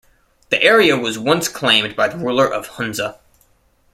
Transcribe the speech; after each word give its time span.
The 0.49 0.59
area 0.63 0.97
was 0.97 1.19
once 1.19 1.47
claimed 1.47 1.95
by 1.95 2.07
the 2.07 2.17
ruler 2.17 2.51
of 2.51 2.65
Hunza. 2.69 3.19